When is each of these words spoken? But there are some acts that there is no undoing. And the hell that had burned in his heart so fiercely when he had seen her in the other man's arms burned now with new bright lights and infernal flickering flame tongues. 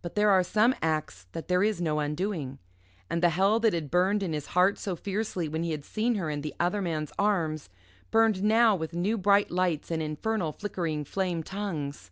But 0.00 0.14
there 0.14 0.30
are 0.30 0.42
some 0.42 0.74
acts 0.80 1.26
that 1.32 1.48
there 1.48 1.62
is 1.62 1.78
no 1.78 2.00
undoing. 2.00 2.58
And 3.10 3.22
the 3.22 3.28
hell 3.28 3.60
that 3.60 3.74
had 3.74 3.90
burned 3.90 4.22
in 4.22 4.32
his 4.32 4.46
heart 4.56 4.78
so 4.78 4.96
fiercely 4.96 5.46
when 5.46 5.62
he 5.62 5.72
had 5.72 5.84
seen 5.84 6.14
her 6.14 6.30
in 6.30 6.40
the 6.40 6.54
other 6.58 6.80
man's 6.80 7.12
arms 7.18 7.68
burned 8.10 8.42
now 8.42 8.74
with 8.74 8.94
new 8.94 9.18
bright 9.18 9.50
lights 9.50 9.90
and 9.90 10.00
infernal 10.00 10.52
flickering 10.52 11.04
flame 11.04 11.42
tongues. 11.42 12.10